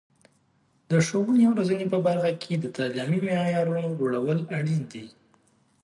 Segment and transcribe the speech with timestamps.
[0.89, 5.05] د ښوونې او روزنې په برخه کې د تعلیمي معیارونو لوړول اړین دي.